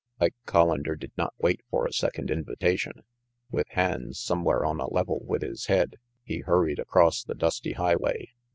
[0.19, 3.03] Ike Collander did not wait for a second invitation.
[3.51, 8.29] With hands somewhere on a level with his head, he hurried across the dusty highway.